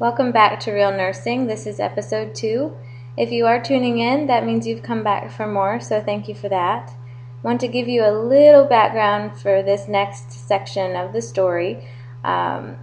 Welcome 0.00 0.32
back 0.32 0.60
to 0.60 0.72
Real 0.72 0.92
Nursing. 0.92 1.46
This 1.46 1.66
is 1.66 1.78
episode 1.78 2.34
two. 2.34 2.74
If 3.18 3.30
you 3.30 3.44
are 3.44 3.62
tuning 3.62 3.98
in, 3.98 4.28
that 4.28 4.46
means 4.46 4.66
you've 4.66 4.82
come 4.82 5.04
back 5.04 5.30
for 5.30 5.46
more, 5.46 5.78
so 5.78 6.00
thank 6.00 6.26
you 6.26 6.34
for 6.34 6.48
that. 6.48 6.88
I 6.88 7.46
want 7.46 7.60
to 7.60 7.68
give 7.68 7.86
you 7.86 8.02
a 8.02 8.10
little 8.10 8.64
background 8.64 9.38
for 9.38 9.62
this 9.62 9.88
next 9.88 10.32
section 10.32 10.96
of 10.96 11.12
the 11.12 11.20
story. 11.20 11.86
Um, 12.24 12.78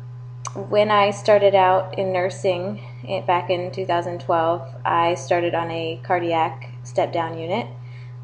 when 0.70 0.92
I 0.92 1.10
started 1.10 1.56
out 1.56 1.98
in 1.98 2.14
nursing 2.14 2.84
back 3.26 3.50
in 3.50 3.72
2012, 3.72 4.76
I 4.86 5.16
started 5.16 5.56
on 5.56 5.72
a 5.72 6.00
cardiac 6.04 6.70
step 6.84 7.12
down 7.12 7.40
unit. 7.40 7.66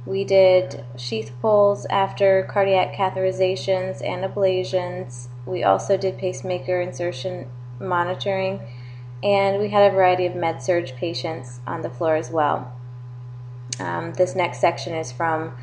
We 0.05 0.23
did 0.23 0.86
sheath 0.98 1.32
pulls 1.41 1.88
after 1.88 2.44
cardiac 2.48 2.94
catheterizations 2.94 4.07
and 4.07 4.23
ablations. 4.23 5.30
We 5.48 5.64
also 5.64 5.98
did 5.98 6.20
pacemaker 6.20 6.80
insertion 6.80 7.50
monitoring, 7.80 8.62
and 9.24 9.60
we 9.60 9.70
had 9.70 9.90
a 9.90 9.96
variety 9.96 10.26
of 10.26 10.36
med 10.36 10.62
surg 10.62 10.94
patients 10.98 11.62
on 11.66 11.81
the 11.81 11.90
floor 11.90 12.16
as 12.16 12.30
well. 12.30 12.72
Um, 13.80 14.14
this 14.14 14.36
next 14.36 14.59
section 14.59 14.94
is 14.94 15.12
from 15.12 15.55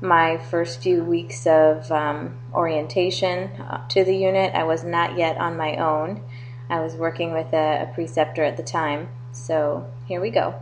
my 0.00 0.38
first 0.38 0.82
few 0.82 1.04
weeks 1.04 1.46
of 1.46 1.90
um, 1.92 2.38
orientation 2.52 3.50
uh, 3.60 3.86
to 3.88 4.02
the 4.02 4.16
unit. 4.16 4.54
I 4.54 4.64
was 4.64 4.82
not 4.82 5.16
yet 5.16 5.36
on 5.36 5.56
my 5.56 5.76
own. 5.76 6.22
I 6.68 6.80
was 6.80 6.94
working 6.94 7.32
with 7.32 7.52
a, 7.52 7.88
a 7.88 7.94
preceptor 7.94 8.42
at 8.42 8.56
the 8.56 8.62
time. 8.62 9.08
So 9.30 9.86
here 10.06 10.20
we 10.20 10.30
go. 10.30 10.54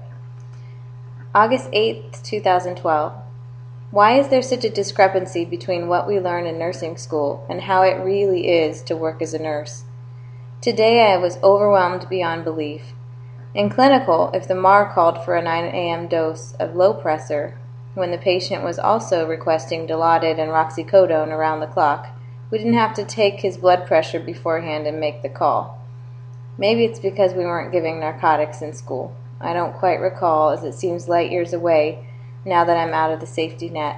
August 1.34 1.70
8th, 1.70 2.22
2012. 2.22 3.12
Why 3.92 4.18
is 4.18 4.28
there 4.28 4.42
such 4.42 4.64
a 4.64 4.70
discrepancy 4.70 5.44
between 5.44 5.88
what 5.88 6.06
we 6.06 6.20
learn 6.20 6.46
in 6.46 6.58
nursing 6.58 6.96
school 6.96 7.46
and 7.48 7.60
how 7.60 7.82
it 7.82 8.04
really 8.04 8.48
is 8.48 8.82
to 8.82 8.96
work 8.96 9.22
as 9.22 9.34
a 9.34 9.38
nurse? 9.38 9.84
Today 10.60 11.10
I 11.10 11.16
was 11.16 11.38
overwhelmed 11.42 12.06
beyond 12.10 12.44
belief. 12.44 12.92
In 13.54 13.70
clinical, 13.70 14.30
if 14.34 14.46
the 14.46 14.54
MAR 14.54 14.92
called 14.92 15.24
for 15.24 15.34
a 15.34 15.40
9 15.40 15.64
a.m. 15.64 16.06
dose 16.06 16.52
of 16.60 16.74
Lopressor, 16.74 17.54
when 17.94 18.10
the 18.10 18.18
patient 18.18 18.62
was 18.62 18.78
also 18.78 19.26
requesting 19.26 19.86
Dilaudid 19.86 20.38
and 20.38 20.50
roxicodone 20.50 21.28
around 21.28 21.60
the 21.60 21.66
clock, 21.66 22.08
we 22.50 22.58
didn't 22.58 22.74
have 22.74 22.92
to 22.96 23.06
take 23.06 23.40
his 23.40 23.56
blood 23.56 23.86
pressure 23.86 24.20
beforehand 24.20 24.86
and 24.86 25.00
make 25.00 25.22
the 25.22 25.30
call. 25.30 25.82
Maybe 26.58 26.84
it's 26.84 27.00
because 27.00 27.32
we 27.32 27.46
weren't 27.46 27.72
giving 27.72 27.98
narcotics 27.98 28.60
in 28.60 28.74
school. 28.74 29.16
I 29.40 29.54
don't 29.54 29.72
quite 29.72 29.98
recall, 29.98 30.50
as 30.50 30.62
it 30.62 30.74
seems 30.74 31.08
light 31.08 31.32
years 31.32 31.54
away 31.54 32.06
now 32.44 32.66
that 32.66 32.76
I'm 32.76 32.92
out 32.92 33.12
of 33.12 33.20
the 33.20 33.26
safety 33.26 33.70
net. 33.70 33.96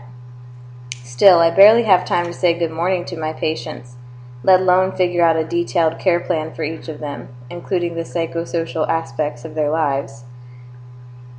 Still, 1.03 1.41
I 1.41 1.51
barely 1.51 1.83
have 1.83 2.05
time 2.05 2.27
to 2.27 2.33
say 2.33 2.57
good 2.57 2.71
morning 2.71 3.05
to 3.07 3.17
my 3.17 3.33
patients 3.33 3.97
let 4.45 4.61
alone 4.61 4.93
figure 4.93 5.25
out 5.25 5.37
a 5.37 5.45
detailed 5.45 5.99
care 5.99 6.21
plan 6.21 6.53
for 6.53 6.63
each 6.63 6.89
of 6.89 6.99
them, 7.01 7.29
including 7.51 7.95
the 7.95 8.03
psychosocial 8.03 8.89
aspects 8.89 9.45
of 9.45 9.55
their 9.55 9.71
lives. 9.71 10.25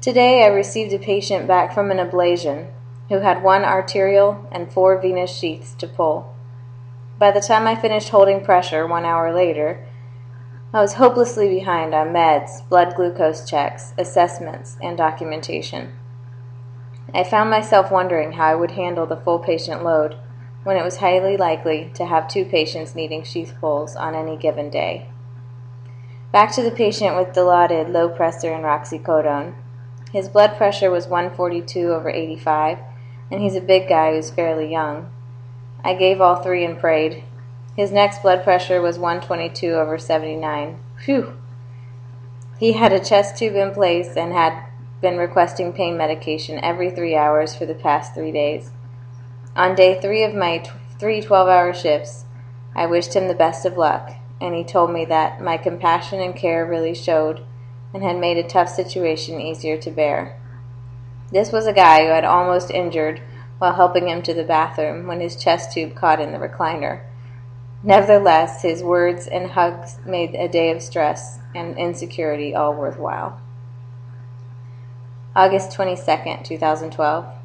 Today 0.01 0.43
I 0.43 0.47
received 0.47 0.93
a 0.93 0.99
patient 0.99 1.47
back 1.47 1.73
from 1.73 1.91
an 1.91 1.97
ablation 1.97 2.67
who 3.09 3.19
had 3.19 3.43
one 3.43 3.63
arterial 3.63 4.47
and 4.51 4.71
four 4.71 4.99
venous 4.99 5.35
sheaths 5.35 5.73
to 5.75 5.87
pull. 5.87 6.33
By 7.19 7.31
the 7.31 7.41
time 7.41 7.67
I 7.67 7.75
finished 7.75 8.09
holding 8.09 8.43
pressure 8.43 8.87
one 8.87 9.05
hour 9.05 9.33
later, 9.33 9.85
I 10.73 10.81
was 10.81 10.93
hopelessly 10.93 11.47
behind 11.49 11.93
on 11.93 12.07
meds, 12.07 12.67
blood 12.67 12.95
glucose 12.95 13.47
checks, 13.47 13.93
assessments, 13.97 14.77
and 14.81 14.97
documentation. 14.97 15.93
I 17.13 17.23
found 17.23 17.51
myself 17.51 17.91
wondering 17.91 18.31
how 18.33 18.45
I 18.47 18.55
would 18.55 18.71
handle 18.71 19.05
the 19.05 19.17
full 19.17 19.37
patient 19.37 19.83
load 19.83 20.17
when 20.63 20.77
it 20.77 20.83
was 20.83 20.97
highly 20.97 21.37
likely 21.37 21.91
to 21.93 22.05
have 22.05 22.27
two 22.27 22.45
patients 22.45 22.95
needing 22.95 23.23
sheath 23.23 23.53
pulls 23.59 23.95
on 23.95 24.15
any 24.15 24.37
given 24.37 24.69
day. 24.69 25.07
Back 26.31 26.51
to 26.53 26.63
the 26.63 26.71
patient 26.71 27.15
with 27.15 27.35
Dilaudid, 27.35 27.91
Lopressor, 27.91 28.55
and 28.55 28.63
roxicodone. 28.63 29.53
His 30.11 30.29
blood 30.29 30.57
pressure 30.57 30.89
was 30.89 31.07
142 31.07 31.91
over 31.91 32.09
85, 32.09 32.79
and 33.29 33.41
he's 33.41 33.55
a 33.55 33.61
big 33.61 33.87
guy 33.87 34.13
who's 34.13 34.31
fairly 34.31 34.71
young. 34.71 35.11
I 35.83 35.93
gave 35.93 36.21
all 36.21 36.37
three 36.37 36.63
and 36.63 36.79
prayed. 36.79 37.23
His 37.75 37.91
next 37.91 38.21
blood 38.21 38.43
pressure 38.43 38.81
was 38.81 38.97
122 38.97 39.73
over 39.73 39.97
79. 39.97 40.79
Phew! 41.03 41.37
He 42.57 42.73
had 42.73 42.93
a 42.93 43.03
chest 43.03 43.37
tube 43.37 43.55
in 43.55 43.71
place 43.71 44.15
and 44.15 44.31
had 44.31 44.65
been 45.01 45.17
requesting 45.17 45.73
pain 45.73 45.97
medication 45.97 46.59
every 46.63 46.89
three 46.89 47.15
hours 47.15 47.53
for 47.53 47.65
the 47.65 47.73
past 47.73 48.13
three 48.13 48.31
days. 48.31 48.71
On 49.55 49.75
day 49.75 50.01
three 50.01 50.23
of 50.23 50.33
my 50.33 50.57
t- 50.57 50.71
three 50.97 51.21
12 51.21 51.47
hour 51.47 51.73
shifts, 51.73 52.25
I 52.75 52.87
wished 52.87 53.15
him 53.15 53.27
the 53.27 53.35
best 53.35 53.65
of 53.67 53.77
luck, 53.77 54.11
and 54.41 54.55
he 54.55 54.63
told 54.63 54.91
me 54.91 55.05
that 55.05 55.41
my 55.41 55.57
compassion 55.57 56.19
and 56.19 56.35
care 56.35 56.65
really 56.65 56.95
showed 56.95 57.45
and 57.93 58.01
had 58.01 58.17
made 58.17 58.37
a 58.37 58.47
tough 58.47 58.69
situation 58.69 59.39
easier 59.39 59.77
to 59.77 59.91
bear. 59.91 60.39
This 61.31 61.51
was 61.51 61.67
a 61.67 61.73
guy 61.73 62.03
who 62.03 62.09
had 62.09 62.25
almost 62.25 62.71
injured 62.71 63.21
while 63.59 63.73
helping 63.73 64.07
him 64.07 64.23
to 64.23 64.33
the 64.33 64.43
bathroom 64.43 65.05
when 65.05 65.19
his 65.19 65.35
chest 65.35 65.71
tube 65.71 65.93
caught 65.93 66.19
in 66.19 66.31
the 66.31 66.39
recliner. 66.39 67.03
Nevertheless, 67.83 68.63
his 68.63 68.81
words 68.81 69.27
and 69.27 69.51
hugs 69.51 69.99
made 70.03 70.33
a 70.33 70.47
day 70.47 70.71
of 70.71 70.81
stress 70.81 71.37
and 71.53 71.77
insecurity 71.77 72.55
all 72.55 72.73
worthwhile. 72.73 73.39
August 75.35 75.77
22nd, 75.77 76.43
2012. 76.43 77.42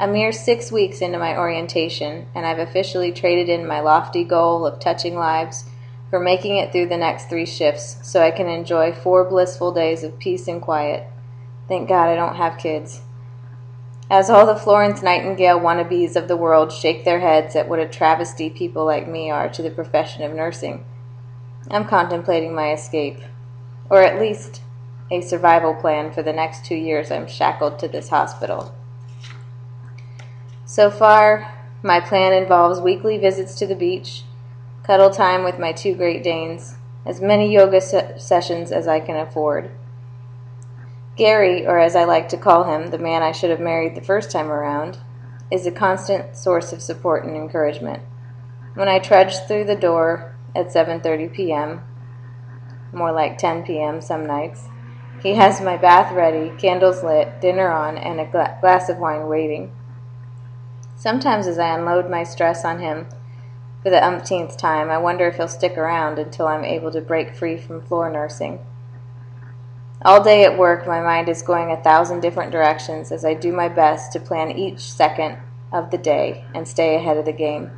A 0.00 0.06
mere 0.06 0.30
six 0.30 0.70
weeks 0.70 1.00
into 1.00 1.18
my 1.18 1.36
orientation, 1.36 2.28
and 2.32 2.46
I've 2.46 2.60
officially 2.60 3.10
traded 3.10 3.48
in 3.48 3.66
my 3.66 3.80
lofty 3.80 4.22
goal 4.22 4.64
of 4.64 4.78
touching 4.78 5.16
lives 5.16 5.64
for 6.08 6.20
making 6.20 6.56
it 6.56 6.70
through 6.70 6.86
the 6.86 6.96
next 6.96 7.28
three 7.28 7.44
shifts 7.44 7.96
so 8.02 8.22
I 8.22 8.30
can 8.30 8.46
enjoy 8.46 8.92
four 8.92 9.24
blissful 9.24 9.72
days 9.72 10.04
of 10.04 10.20
peace 10.20 10.46
and 10.46 10.62
quiet. 10.62 11.04
Thank 11.66 11.88
God 11.88 12.08
I 12.08 12.14
don't 12.14 12.36
have 12.36 12.58
kids. 12.58 13.00
As 14.08 14.30
all 14.30 14.46
the 14.46 14.54
Florence 14.54 15.02
Nightingale 15.02 15.58
wannabes 15.58 16.14
of 16.14 16.28
the 16.28 16.36
world 16.36 16.72
shake 16.72 17.04
their 17.04 17.18
heads 17.18 17.56
at 17.56 17.68
what 17.68 17.80
a 17.80 17.88
travesty 17.88 18.50
people 18.50 18.84
like 18.84 19.08
me 19.08 19.32
are 19.32 19.48
to 19.48 19.62
the 19.62 19.70
profession 19.70 20.22
of 20.22 20.32
nursing, 20.32 20.84
I'm 21.72 21.88
contemplating 21.88 22.54
my 22.54 22.72
escape, 22.72 23.18
or 23.90 24.00
at 24.00 24.20
least 24.20 24.62
a 25.10 25.22
survival 25.22 25.74
plan 25.74 26.12
for 26.12 26.22
the 26.22 26.32
next 26.32 26.64
two 26.64 26.76
years 26.76 27.10
I'm 27.10 27.26
shackled 27.26 27.80
to 27.80 27.88
this 27.88 28.10
hospital. 28.10 28.72
So 30.68 30.90
far, 30.90 31.54
my 31.82 31.98
plan 31.98 32.34
involves 32.34 32.78
weekly 32.78 33.16
visits 33.16 33.54
to 33.54 33.66
the 33.66 33.74
beach, 33.74 34.24
cuddle 34.82 35.08
time 35.08 35.42
with 35.42 35.58
my 35.58 35.72
two 35.72 35.94
Great 35.94 36.22
Danes, 36.22 36.76
as 37.06 37.22
many 37.22 37.50
yoga 37.50 37.80
se- 37.80 38.16
sessions 38.18 38.70
as 38.70 38.86
I 38.86 39.00
can 39.00 39.16
afford. 39.16 39.70
Gary, 41.16 41.66
or 41.66 41.78
as 41.78 41.96
I 41.96 42.04
like 42.04 42.28
to 42.28 42.36
call 42.36 42.64
him, 42.64 42.90
the 42.90 42.98
man 42.98 43.22
I 43.22 43.32
should 43.32 43.48
have 43.48 43.60
married 43.60 43.94
the 43.94 44.02
first 44.02 44.30
time 44.30 44.50
around, 44.50 44.98
is 45.50 45.66
a 45.66 45.72
constant 45.72 46.36
source 46.36 46.70
of 46.70 46.82
support 46.82 47.24
and 47.24 47.34
encouragement. 47.34 48.02
When 48.74 48.88
I 48.88 48.98
trudge 48.98 49.38
through 49.38 49.64
the 49.64 49.74
door 49.74 50.36
at 50.54 50.66
7:30 50.70 51.32
p.m., 51.32 51.82
more 52.92 53.10
like 53.10 53.38
10 53.38 53.62
p.m. 53.62 54.02
some 54.02 54.26
nights, 54.26 54.68
he 55.22 55.32
has 55.32 55.62
my 55.62 55.78
bath 55.78 56.12
ready, 56.12 56.52
candles 56.58 57.02
lit, 57.02 57.40
dinner 57.40 57.70
on, 57.70 57.96
and 57.96 58.20
a 58.20 58.26
gla- 58.26 58.58
glass 58.60 58.90
of 58.90 58.98
wine 58.98 59.28
waiting. 59.28 59.72
Sometimes, 60.98 61.46
as 61.46 61.60
I 61.60 61.76
unload 61.76 62.10
my 62.10 62.24
stress 62.24 62.64
on 62.64 62.80
him 62.80 63.06
for 63.84 63.90
the 63.90 64.04
umpteenth 64.04 64.56
time, 64.56 64.90
I 64.90 64.98
wonder 64.98 65.28
if 65.28 65.36
he'll 65.36 65.46
stick 65.46 65.78
around 65.78 66.18
until 66.18 66.48
I'm 66.48 66.64
able 66.64 66.90
to 66.90 67.00
break 67.00 67.36
free 67.36 67.56
from 67.56 67.82
floor 67.82 68.10
nursing. 68.10 68.58
All 70.04 70.24
day 70.24 70.44
at 70.44 70.58
work, 70.58 70.88
my 70.88 71.00
mind 71.00 71.28
is 71.28 71.40
going 71.40 71.70
a 71.70 71.80
thousand 71.80 72.18
different 72.18 72.50
directions 72.50 73.12
as 73.12 73.24
I 73.24 73.34
do 73.34 73.52
my 73.52 73.68
best 73.68 74.10
to 74.12 74.20
plan 74.20 74.50
each 74.50 74.80
second 74.80 75.38
of 75.72 75.92
the 75.92 75.98
day 75.98 76.44
and 76.52 76.66
stay 76.66 76.96
ahead 76.96 77.16
of 77.16 77.26
the 77.26 77.32
game. 77.32 77.70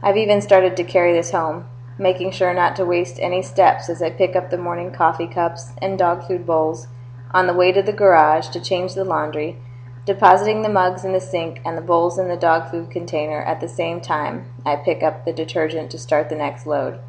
I've 0.00 0.16
even 0.16 0.40
started 0.40 0.76
to 0.76 0.84
carry 0.84 1.12
this 1.12 1.32
home, 1.32 1.66
making 1.98 2.30
sure 2.30 2.54
not 2.54 2.76
to 2.76 2.86
waste 2.86 3.18
any 3.18 3.42
steps 3.42 3.88
as 3.88 4.00
I 4.00 4.10
pick 4.10 4.36
up 4.36 4.50
the 4.50 4.56
morning 4.56 4.92
coffee 4.92 5.26
cups 5.26 5.72
and 5.82 5.98
dog 5.98 6.24
food 6.24 6.46
bowls 6.46 6.86
on 7.32 7.48
the 7.48 7.54
way 7.54 7.72
to 7.72 7.82
the 7.82 7.92
garage 7.92 8.46
to 8.50 8.60
change 8.60 8.94
the 8.94 9.04
laundry 9.04 9.58
Depositing 10.06 10.62
the 10.62 10.68
mugs 10.68 11.04
in 11.04 11.12
the 11.12 11.20
sink 11.20 11.60
and 11.64 11.76
the 11.76 11.82
bowls 11.82 12.16
in 12.16 12.28
the 12.28 12.36
dog 12.36 12.70
food 12.70 12.92
container 12.92 13.42
at 13.42 13.60
the 13.60 13.66
same 13.66 14.00
time, 14.00 14.48
I 14.64 14.76
pick 14.76 15.02
up 15.02 15.24
the 15.24 15.32
detergent 15.32 15.90
to 15.90 15.98
start 15.98 16.28
the 16.28 16.36
next 16.36 16.64
load. 16.64 17.00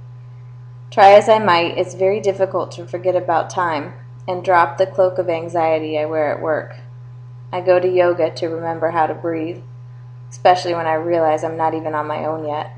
Try 0.90 1.12
as 1.12 1.30
I 1.30 1.38
might, 1.38 1.78
it's 1.78 1.94
very 1.94 2.20
difficult 2.20 2.72
to 2.72 2.88
forget 2.88 3.16
about 3.16 3.52
time 3.52 3.94
and 4.28 4.44
drop 4.44 4.80
the 4.80 4.88
cloak 4.88 5.20
of 5.20 5.30
anxiety 5.30 6.00
I 6.00 6.06
wear 6.06 6.34
at 6.34 6.42
work. 6.42 6.78
I 7.54 7.62
go 7.62 7.80
to 7.80 7.88
yoga 7.88 8.32
to 8.32 8.48
remember 8.48 8.90
how 8.90 9.06
to 9.06 9.14
breathe, 9.14 9.62
especially 10.32 10.74
when 10.74 10.88
I 10.88 10.96
realize 10.96 11.44
I'm 11.44 11.56
not 11.56 11.76
even 11.76 11.94
on 11.94 12.08
my 12.08 12.26
own 12.26 12.48
yet. 12.48 12.72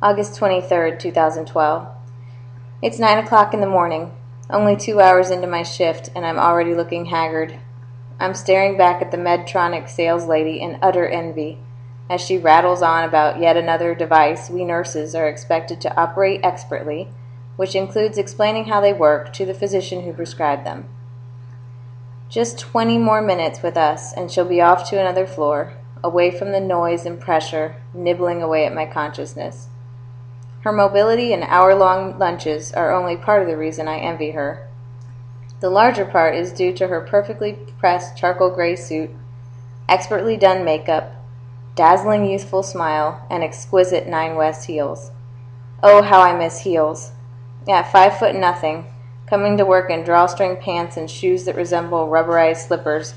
August 0.00 0.38
23rd, 0.38 1.00
2012. 1.00 1.88
It's 2.80 3.00
9 3.00 3.18
o'clock 3.18 3.52
in 3.54 3.60
the 3.60 3.66
morning, 3.66 4.12
only 4.48 4.76
two 4.76 5.00
hours 5.00 5.30
into 5.30 5.48
my 5.48 5.64
shift, 5.64 6.10
and 6.14 6.24
I'm 6.24 6.38
already 6.38 6.76
looking 6.76 7.06
haggard. 7.06 7.58
I'm 8.20 8.34
staring 8.34 8.76
back 8.76 9.00
at 9.00 9.10
the 9.10 9.16
Medtronic 9.16 9.88
sales 9.88 10.26
lady 10.26 10.60
in 10.60 10.78
utter 10.82 11.06
envy 11.06 11.58
as 12.10 12.20
she 12.20 12.38
rattles 12.38 12.82
on 12.82 13.04
about 13.04 13.40
yet 13.40 13.56
another 13.56 13.94
device 13.94 14.50
we 14.50 14.64
nurses 14.64 15.14
are 15.14 15.28
expected 15.28 15.80
to 15.82 16.00
operate 16.00 16.40
expertly, 16.42 17.08
which 17.56 17.74
includes 17.74 18.18
explaining 18.18 18.64
how 18.66 18.80
they 18.80 18.92
work 18.92 19.32
to 19.34 19.44
the 19.44 19.54
physician 19.54 20.02
who 20.02 20.12
prescribed 20.12 20.66
them. 20.66 20.88
Just 22.28 22.58
20 22.58 22.98
more 22.98 23.22
minutes 23.22 23.62
with 23.62 23.76
us, 23.76 24.12
and 24.12 24.30
she'll 24.30 24.44
be 24.44 24.60
off 24.60 24.88
to 24.90 25.00
another 25.00 25.26
floor, 25.26 25.74
away 26.02 26.30
from 26.30 26.52
the 26.52 26.60
noise 26.60 27.06
and 27.06 27.20
pressure, 27.20 27.76
nibbling 27.94 28.42
away 28.42 28.66
at 28.66 28.74
my 28.74 28.86
consciousness. 28.86 29.68
Her 30.60 30.72
mobility 30.72 31.32
and 31.32 31.44
hour 31.44 31.74
long 31.74 32.18
lunches 32.18 32.72
are 32.72 32.92
only 32.92 33.16
part 33.16 33.42
of 33.42 33.48
the 33.48 33.56
reason 33.56 33.88
I 33.88 33.98
envy 33.98 34.32
her. 34.32 34.67
The 35.60 35.70
larger 35.70 36.04
part 36.04 36.34
is 36.34 36.52
due 36.52 36.72
to 36.74 36.88
her 36.88 37.00
perfectly 37.00 37.58
pressed 37.78 38.16
charcoal 38.16 38.50
gray 38.50 38.76
suit, 38.76 39.10
expertly 39.88 40.36
done 40.36 40.64
makeup, 40.64 41.12
dazzling 41.74 42.24
youthful 42.24 42.62
smile, 42.62 43.26
and 43.30 43.42
exquisite 43.42 44.06
Nine 44.06 44.36
West 44.36 44.66
heels. 44.66 45.10
Oh, 45.82 46.02
how 46.02 46.20
I 46.20 46.36
miss 46.36 46.60
heels! 46.60 47.12
At 47.68 47.90
five 47.92 48.18
foot 48.18 48.34
nothing, 48.34 48.86
Coming 49.28 49.58
to 49.58 49.66
work 49.66 49.90
in 49.90 50.04
drawstring 50.04 50.56
pants 50.56 50.96
and 50.96 51.10
shoes 51.10 51.44
that 51.44 51.54
resemble 51.54 52.08
rubberized 52.08 52.66
slippers 52.66 53.12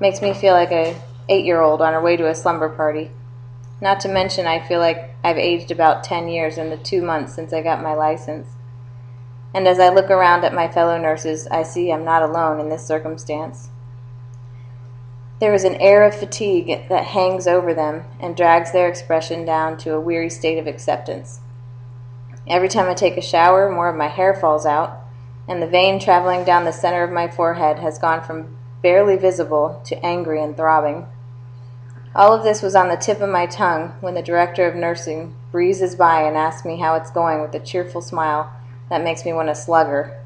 makes 0.00 0.20
me 0.20 0.34
feel 0.34 0.54
like 0.54 0.72
a 0.72 0.96
eight-year-old 1.28 1.80
on 1.80 1.92
her 1.92 2.02
way 2.02 2.16
to 2.16 2.28
a 2.28 2.34
slumber 2.34 2.68
party. 2.68 3.12
Not 3.80 4.00
to 4.00 4.08
mention, 4.08 4.44
I 4.44 4.58
feel 4.58 4.80
like 4.80 5.14
I've 5.22 5.38
aged 5.38 5.70
about 5.70 6.02
10 6.02 6.26
years 6.26 6.58
in 6.58 6.70
the 6.70 6.76
two 6.76 7.00
months 7.00 7.34
since 7.34 7.52
I 7.52 7.62
got 7.62 7.80
my 7.80 7.94
license. 7.94 8.48
And 9.54 9.68
as 9.68 9.78
I 9.78 9.90
look 9.90 10.10
around 10.10 10.44
at 10.44 10.54
my 10.54 10.68
fellow 10.68 10.98
nurses, 10.98 11.46
I 11.48 11.62
see 11.62 11.92
I'm 11.92 12.04
not 12.04 12.22
alone 12.22 12.58
in 12.58 12.68
this 12.68 12.86
circumstance. 12.86 13.68
There 15.40 15.52
is 15.52 15.64
an 15.64 15.74
air 15.76 16.04
of 16.04 16.14
fatigue 16.14 16.88
that 16.88 17.04
hangs 17.04 17.46
over 17.46 17.74
them 17.74 18.04
and 18.20 18.36
drags 18.36 18.72
their 18.72 18.88
expression 18.88 19.44
down 19.44 19.76
to 19.78 19.92
a 19.92 20.00
weary 20.00 20.30
state 20.30 20.58
of 20.58 20.66
acceptance. 20.66 21.40
Every 22.46 22.68
time 22.68 22.88
I 22.88 22.94
take 22.94 23.16
a 23.16 23.22
shower, 23.22 23.70
more 23.70 23.88
of 23.88 23.96
my 23.96 24.08
hair 24.08 24.34
falls 24.34 24.64
out, 24.64 25.00
and 25.48 25.60
the 25.60 25.66
vein 25.66 25.98
traveling 25.98 26.44
down 26.44 26.64
the 26.64 26.72
center 26.72 27.02
of 27.02 27.10
my 27.10 27.28
forehead 27.28 27.80
has 27.80 27.98
gone 27.98 28.22
from 28.22 28.56
barely 28.82 29.16
visible 29.16 29.82
to 29.86 30.04
angry 30.04 30.42
and 30.42 30.56
throbbing. 30.56 31.06
All 32.14 32.32
of 32.32 32.44
this 32.44 32.62
was 32.62 32.74
on 32.74 32.88
the 32.88 32.96
tip 32.96 33.20
of 33.20 33.30
my 33.30 33.46
tongue 33.46 33.94
when 34.00 34.14
the 34.14 34.22
director 34.22 34.66
of 34.66 34.74
nursing 34.74 35.34
breezes 35.50 35.94
by 35.94 36.22
and 36.22 36.36
asks 36.36 36.64
me 36.64 36.78
how 36.78 36.94
it's 36.94 37.10
going 37.10 37.40
with 37.40 37.54
a 37.54 37.60
cheerful 37.60 38.00
smile 38.00 38.52
that 38.92 39.02
makes 39.02 39.24
me 39.24 39.32
want 39.32 39.48
to 39.48 39.54
slug 39.54 39.86
her. 39.86 40.22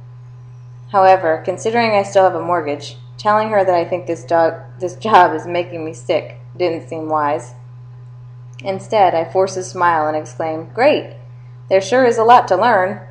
However, 0.91 1.41
considering 1.45 1.93
I 1.93 2.03
still 2.03 2.25
have 2.25 2.35
a 2.35 2.43
mortgage, 2.43 2.97
telling 3.17 3.51
her 3.51 3.65
that 3.65 3.75
I 3.75 3.85
think 3.85 4.09
this, 4.09 4.25
do- 4.25 4.57
this 4.81 4.97
job 4.97 5.37
is 5.37 5.47
making 5.47 5.85
me 5.85 5.93
sick 5.93 6.41
didn't 6.57 6.89
seem 6.89 7.09
wise. 7.09 7.55
Instead, 8.65 9.15
I 9.15 9.25
force 9.25 9.57
a 9.57 9.63
smile 9.63 10.09
and 10.09 10.17
exclaim, 10.17 10.69
Great! 10.75 11.15
There 11.69 11.81
sure 11.81 12.05
is 12.05 12.19
a 12.19 12.25
lot 12.25 12.49
to 12.49 12.57
learn. 12.57 13.07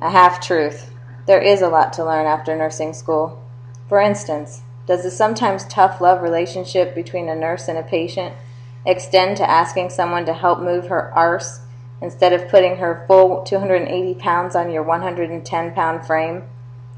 A 0.00 0.10
half 0.10 0.46
truth. 0.46 0.90
There 1.26 1.40
is 1.40 1.62
a 1.62 1.70
lot 1.70 1.94
to 1.94 2.04
learn 2.04 2.26
after 2.26 2.54
nursing 2.54 2.92
school. 2.92 3.42
For 3.88 4.02
instance, 4.02 4.60
does 4.86 5.02
the 5.02 5.10
sometimes 5.10 5.64
tough 5.64 6.02
love 6.02 6.20
relationship 6.20 6.94
between 6.94 7.30
a 7.30 7.34
nurse 7.34 7.68
and 7.68 7.78
a 7.78 7.82
patient 7.82 8.34
extend 8.84 9.38
to 9.38 9.48
asking 9.48 9.88
someone 9.88 10.26
to 10.26 10.34
help 10.34 10.60
move 10.60 10.88
her 10.88 11.10
arse 11.14 11.60
instead 12.04 12.34
of 12.34 12.48
putting 12.50 12.76
her 12.76 13.04
full 13.08 13.42
280 13.44 14.14
pounds 14.20 14.54
on 14.54 14.70
your 14.70 14.82
110 14.82 15.74
pound 15.74 16.06
frame 16.06 16.42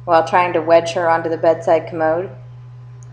while 0.04 0.26
trying 0.26 0.52
to 0.52 0.60
wedge 0.60 0.92
her 0.92 1.08
onto 1.08 1.30
the 1.30 1.38
bedside 1.38 1.86
commode? 1.88 2.28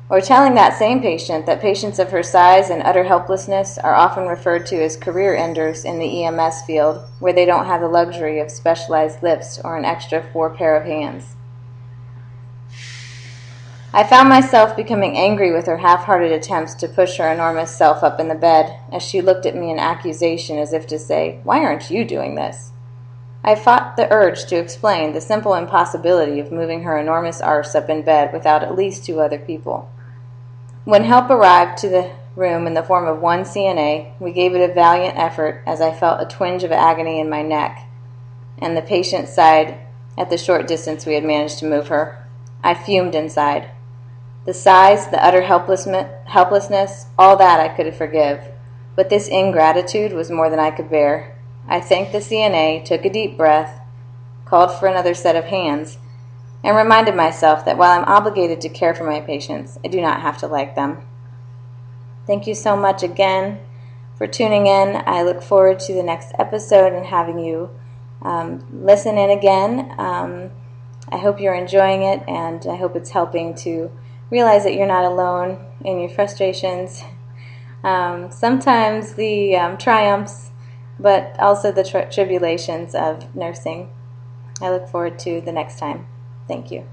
Or 0.10 0.19
telling 0.19 0.56
that 0.56 0.78
same 0.78 1.01
patient 1.01 1.45
that 1.45 1.62
patients 1.62 2.00
of 2.00 2.12
her 2.12 2.24
size 2.24 2.69
and 2.69 2.84
utter 2.84 3.04
helplessness 3.04 3.78
are 3.78 3.95
often 3.95 4.28
referred 4.28 4.66
to 4.68 4.84
as 4.84 4.98
career 4.98 5.36
enders 5.36 5.86
in 5.86 6.00
the 6.00 6.25
EMS 6.25 6.63
field, 6.63 7.01
where 7.19 7.34
they 7.34 7.45
don't 7.45 7.68
have 7.68 7.81
the 7.81 7.88
luxury 7.88 8.39
of 8.39 8.51
specialized 8.51 9.24
lifts 9.24 9.60
or 9.63 9.78
an 9.78 9.86
extra 9.86 10.24
four 10.34 10.50
pair 10.50 10.75
of 10.75 10.86
hands. 10.86 11.36
I 13.95 14.04
found 14.04 14.28
myself 14.28 14.75
becoming 14.75 15.16
angry 15.16 15.51
with 15.51 15.68
her 15.68 15.78
half 15.78 16.06
hearted 16.06 16.31
attempts 16.31 16.74
to 16.75 16.88
push 16.88 17.18
her 17.18 17.31
enormous 17.31 17.69
self 17.75 18.01
up 18.01 18.19
in 18.19 18.28
the 18.28 18.34
bed 18.34 18.75
as 18.92 19.04
she 19.04 19.22
looked 19.22 19.45
at 19.45 19.56
me 19.56 19.69
in 19.69 19.78
accusation 19.78 20.57
as 20.57 20.74
if 20.74 20.88
to 20.88 20.98
say, 20.98 21.42
Why 21.44 21.60
aren't 21.60 21.92
you 21.92 22.04
doing 22.04 22.34
this? 22.34 22.72
I 23.44 23.54
fought 23.54 23.95
the 23.95 24.12
urge 24.12 24.45
to 24.45 24.56
explain 24.56 25.13
the 25.13 25.22
simple 25.22 25.54
impossibility 25.54 26.40
of 26.40 26.51
moving 26.51 26.81
her 26.81 26.98
enormous 26.98 27.40
arse 27.40 27.75
up 27.75 27.88
in 27.88 28.01
bed 28.01 28.34
without 28.34 28.63
at 28.63 28.75
least 28.75 29.06
two 29.06 29.19
other 29.19 29.38
people. 29.38 29.92
When 30.86 31.04
help 31.04 31.30
arrived 31.30 31.78
to 31.80 31.89
the 31.89 32.12
room 32.36 32.66
in 32.66 32.74
the 32.74 32.81
form 32.81 33.06
of 33.06 33.22
one 33.22 33.42
CNA, 33.42 34.19
we 34.19 34.31
gave 34.31 34.56
it 34.56 34.68
a 34.68 34.74
valiant 34.74 35.19
effort 35.19 35.62
as 35.68 35.81
I 35.81 35.94
felt 35.94 36.19
a 36.19 36.36
twinge 36.36 36.63
of 36.63 36.72
agony 36.72 37.19
in 37.19 37.30
my 37.30 37.44
neck, 37.44 37.88
and 38.57 38.75
the 38.75 38.81
patient 38.81 39.30
sighed 39.30 39.78
at 40.18 40.31
the 40.31 40.38
short 40.39 40.68
distance 40.68 41.06
we 41.06 41.13
had 41.13 41.24
managed 41.24 41.60
to 41.60 41.69
move 41.69 41.89
her. 41.89 42.28
I 42.63 42.74
fumed 42.74 43.13
inside. 43.13 43.69
The 44.45 44.54
size, 44.54 45.07
the 45.07 45.24
utter 45.24 45.42
helplessness, 45.42 47.06
all 47.18 47.38
that 47.38 47.60
I 47.60 47.69
could 47.69 47.94
forgive. 47.95 48.42
But 48.95 49.10
this 49.10 49.28
ingratitude 49.28 50.13
was 50.13 50.30
more 50.30 50.50
than 50.50 50.60
I 50.60 50.72
could 50.72 50.90
bear. 50.90 51.38
I 51.68 51.80
thanked 51.80 52.12
the 52.12 52.18
CNA, 52.19 52.84
took 52.84 53.06
a 53.06 53.10
deep 53.10 53.38
breath, 53.38 53.80
called 54.45 54.72
for 54.74 54.88
another 54.88 55.13
set 55.13 55.36
of 55.36 55.45
hands, 55.45 55.98
and 56.63 56.75
reminded 56.75 57.16
myself 57.16 57.66
that 57.66 57.78
while 57.78 57.98
I'm 57.98 58.06
obligated 58.06 58.62
to 58.62 58.69
care 58.69 58.94
for 58.94 59.06
my 59.06 59.22
patients, 59.22 59.78
I 59.84 59.88
do 59.88 60.01
not 60.01 60.22
have 60.22 60.38
to 60.40 60.48
like 60.48 60.75
them. 60.75 61.06
Thank 62.28 62.48
you 62.48 62.54
so 62.54 62.75
much 62.75 63.04
again 63.04 63.60
for 64.18 64.28
tuning 64.28 64.68
in. 64.68 65.01
I 65.06 65.24
look 65.24 65.42
forward 65.42 65.80
to 65.81 65.94
the 65.94 66.04
next 66.04 66.34
episode 66.38 66.94
and 66.94 67.06
having 67.06 67.39
you 67.39 67.69
um, 68.22 68.66
listen 68.72 69.18
in 69.18 69.30
again. 69.30 69.94
Um, 69.98 70.51
I 71.10 71.18
hope 71.18 71.39
you're 71.39 71.56
enjoying 71.56 72.04
it, 72.04 72.24
and 72.28 72.66
I 72.68 72.75
hope 72.75 72.96
it's 72.96 73.10
helping 73.10 73.56
to 73.56 73.92
realize 74.34 74.66
that 74.66 74.76
you're 74.76 74.88
not 74.88 75.06
alone 75.06 75.66
in 75.86 76.00
your 76.02 76.10
frustrations. 76.10 77.04
Um, 77.84 78.32
sometimes 78.32 79.16
the 79.16 79.56
um, 79.58 79.78
triumphs 79.78 80.52
but 81.00 81.38
also 81.40 81.72
the 81.72 81.84
tri- 81.84 82.06
tribulations 82.06 82.96
of 82.96 83.36
nursing. 83.36 83.90
I 84.62 84.70
look 84.72 84.88
forward 84.88 85.20
to 85.20 85.42
the 85.42 85.52
next 85.52 85.80
time. 85.80 86.08
Thank 86.48 86.72
you. 86.72 86.86